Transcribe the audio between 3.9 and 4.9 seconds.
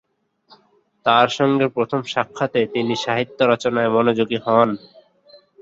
মনোযোগী হন।